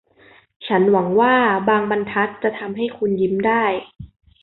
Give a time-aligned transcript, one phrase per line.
[0.67, 1.35] ฉันหวังว่า
[1.69, 3.63] บางบรรทัดจะทำให้คุณยิ้มได้